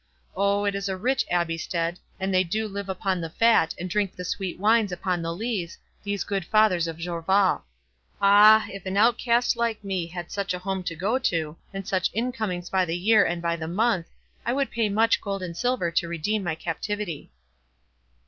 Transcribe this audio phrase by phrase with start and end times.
[0.35, 3.87] O, it is a rich abbey stede, and they do live upon the fat, and
[3.87, 7.61] drink the sweet wines upon the lees, these good fathers of Jorvaulx.
[8.19, 12.09] Ah, if an outcast like me had such a home to go to, and such
[12.13, 14.07] incomings by the year and by the month,
[14.43, 17.29] I would pay much gold and silver to redeem my captivity."